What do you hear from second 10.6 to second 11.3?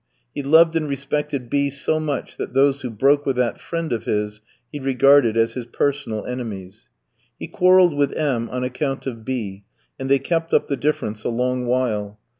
the difference a